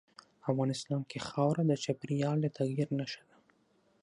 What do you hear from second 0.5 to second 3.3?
افغانستان کې خاوره د چاپېریال د تغیر نښه